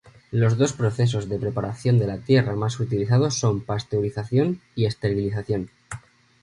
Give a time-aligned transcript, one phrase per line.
[0.31, 5.69] Los dos procesos de preparación de la tierra más utilizados son pasteurización y esterilización.